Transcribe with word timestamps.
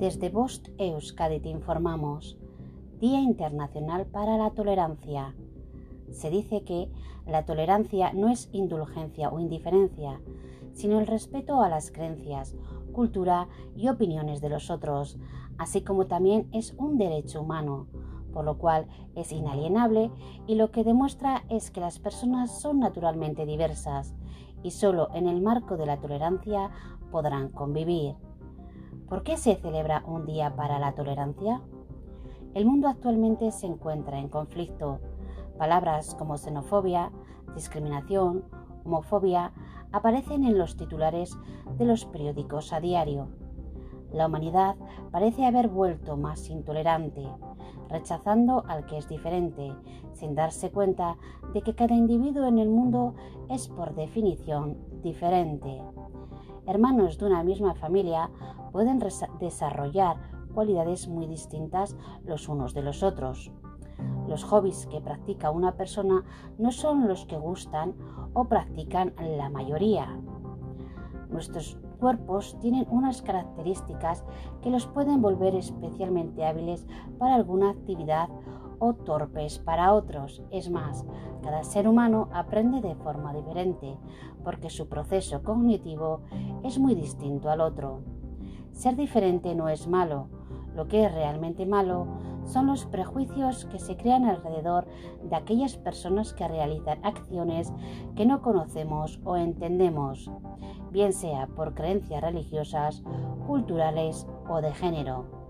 Desde 0.00 0.30
Bost 0.30 0.68
Euskadi 0.78 1.42
informamos. 1.46 2.38
Día 3.00 3.20
Internacional 3.20 4.06
para 4.06 4.38
la 4.38 4.52
Tolerancia. 4.52 5.34
Se 6.10 6.30
dice 6.30 6.64
que 6.64 6.90
la 7.26 7.44
tolerancia 7.44 8.10
no 8.14 8.30
es 8.30 8.48
indulgencia 8.52 9.28
o 9.28 9.38
indiferencia, 9.38 10.22
sino 10.72 11.00
el 11.00 11.06
respeto 11.06 11.60
a 11.60 11.68
las 11.68 11.90
creencias, 11.90 12.56
cultura 12.92 13.48
y 13.76 13.88
opiniones 13.88 14.40
de 14.40 14.48
los 14.48 14.70
otros, 14.70 15.18
así 15.58 15.82
como 15.82 16.06
también 16.06 16.48
es 16.54 16.72
un 16.78 16.96
derecho 16.96 17.42
humano, 17.42 17.86
por 18.32 18.46
lo 18.46 18.56
cual 18.56 18.86
es 19.14 19.32
inalienable 19.32 20.10
y 20.46 20.54
lo 20.54 20.70
que 20.70 20.82
demuestra 20.82 21.44
es 21.50 21.70
que 21.70 21.80
las 21.80 21.98
personas 21.98 22.58
son 22.58 22.78
naturalmente 22.78 23.44
diversas 23.44 24.14
y 24.62 24.70
solo 24.70 25.10
en 25.12 25.28
el 25.28 25.42
marco 25.42 25.76
de 25.76 25.84
la 25.84 26.00
tolerancia 26.00 26.70
podrán 27.10 27.50
convivir. 27.50 28.14
¿Por 29.10 29.24
qué 29.24 29.36
se 29.36 29.56
celebra 29.56 30.04
un 30.06 30.24
día 30.24 30.54
para 30.54 30.78
la 30.78 30.92
tolerancia? 30.92 31.60
El 32.54 32.64
mundo 32.64 32.86
actualmente 32.86 33.50
se 33.50 33.66
encuentra 33.66 34.20
en 34.20 34.28
conflicto. 34.28 35.00
Palabras 35.58 36.14
como 36.14 36.38
xenofobia, 36.38 37.10
discriminación, 37.56 38.44
homofobia 38.84 39.52
aparecen 39.90 40.44
en 40.44 40.56
los 40.56 40.76
titulares 40.76 41.36
de 41.76 41.86
los 41.86 42.04
periódicos 42.04 42.72
a 42.72 42.78
diario. 42.78 43.26
La 44.12 44.28
humanidad 44.28 44.76
parece 45.10 45.44
haber 45.44 45.66
vuelto 45.66 46.16
más 46.16 46.48
intolerante, 46.48 47.26
rechazando 47.88 48.64
al 48.68 48.86
que 48.86 48.98
es 48.98 49.08
diferente, 49.08 49.74
sin 50.12 50.36
darse 50.36 50.70
cuenta 50.70 51.16
de 51.52 51.62
que 51.62 51.74
cada 51.74 51.96
individuo 51.96 52.46
en 52.46 52.60
el 52.60 52.68
mundo 52.68 53.16
es 53.48 53.66
por 53.66 53.92
definición 53.96 54.78
diferente. 55.02 55.82
Hermanos 56.70 57.18
de 57.18 57.26
una 57.26 57.42
misma 57.42 57.74
familia 57.74 58.30
pueden 58.70 59.00
desarrollar 59.40 60.18
cualidades 60.54 61.08
muy 61.08 61.26
distintas 61.26 61.96
los 62.24 62.48
unos 62.48 62.74
de 62.74 62.82
los 62.82 63.02
otros. 63.02 63.50
Los 64.28 64.44
hobbies 64.44 64.86
que 64.86 65.00
practica 65.00 65.50
una 65.50 65.72
persona 65.72 66.22
no 66.58 66.70
son 66.70 67.08
los 67.08 67.26
que 67.26 67.36
gustan 67.36 67.96
o 68.34 68.44
practican 68.44 69.12
la 69.18 69.50
mayoría. 69.50 70.16
Nuestros 71.28 71.76
cuerpos 72.00 72.56
tienen 72.60 72.86
unas 72.90 73.22
características 73.22 74.24
que 74.62 74.70
los 74.70 74.86
pueden 74.86 75.22
volver 75.22 75.54
especialmente 75.54 76.44
hábiles 76.44 76.86
para 77.18 77.36
alguna 77.36 77.70
actividad 77.70 78.28
o 78.80 78.94
torpes 78.94 79.58
para 79.58 79.92
otros. 79.92 80.42
Es 80.50 80.70
más, 80.70 81.04
cada 81.42 81.62
ser 81.62 81.86
humano 81.86 82.28
aprende 82.32 82.80
de 82.80 82.96
forma 82.96 83.32
diferente 83.32 83.96
porque 84.42 84.70
su 84.70 84.88
proceso 84.88 85.42
cognitivo 85.42 86.22
es 86.64 86.78
muy 86.78 86.94
distinto 86.94 87.50
al 87.50 87.60
otro. 87.60 88.00
Ser 88.72 88.96
diferente 88.96 89.54
no 89.54 89.68
es 89.68 89.86
malo, 89.86 90.28
lo 90.74 90.88
que 90.88 91.04
es 91.04 91.12
realmente 91.12 91.66
malo 91.66 92.06
son 92.44 92.66
los 92.66 92.86
prejuicios 92.86 93.64
que 93.66 93.78
se 93.78 93.96
crean 93.96 94.24
alrededor 94.24 94.86
de 95.22 95.36
aquellas 95.36 95.76
personas 95.76 96.32
que 96.32 96.48
realizan 96.48 97.04
acciones 97.04 97.72
que 98.16 98.26
no 98.26 98.42
conocemos 98.42 99.20
o 99.24 99.36
entendemos, 99.36 100.30
bien 100.90 101.12
sea 101.12 101.46
por 101.48 101.74
creencias 101.74 102.22
religiosas, 102.22 103.02
culturales 103.46 104.26
o 104.48 104.60
de 104.60 104.72
género. 104.72 105.40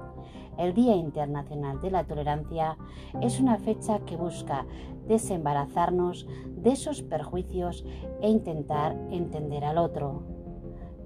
El 0.58 0.74
Día 0.74 0.94
Internacional 0.94 1.80
de 1.80 1.90
la 1.90 2.04
Tolerancia 2.04 2.76
es 3.22 3.40
una 3.40 3.56
fecha 3.58 4.00
que 4.00 4.16
busca 4.16 4.66
desembarazarnos 5.06 6.26
de 6.46 6.72
esos 6.72 7.02
perjuicios 7.02 7.84
e 8.20 8.28
intentar 8.28 8.94
entender 9.10 9.64
al 9.64 9.78
otro. 9.78 10.39